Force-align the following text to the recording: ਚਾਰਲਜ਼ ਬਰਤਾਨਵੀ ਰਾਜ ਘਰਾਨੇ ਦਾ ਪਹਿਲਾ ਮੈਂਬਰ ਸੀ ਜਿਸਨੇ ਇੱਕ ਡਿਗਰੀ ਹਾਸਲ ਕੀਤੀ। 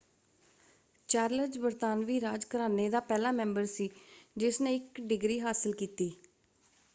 ਚਾਰਲਜ਼ 1.09 1.57
ਬਰਤਾਨਵੀ 1.59 2.19
ਰਾਜ 2.21 2.45
ਘਰਾਨੇ 2.47 2.89
ਦਾ 2.89 2.99
ਪਹਿਲਾ 3.01 3.31
ਮੈਂਬਰ 3.33 3.65
ਸੀ 3.67 3.89
ਜਿਸਨੇ 4.37 4.75
ਇੱਕ 4.75 5.01
ਡਿਗਰੀ 5.01 5.39
ਹਾਸਲ 5.41 5.73
ਕੀਤੀ। 5.75 6.11